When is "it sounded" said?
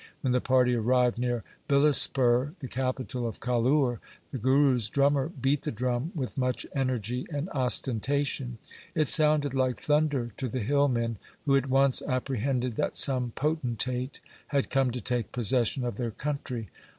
8.95-9.53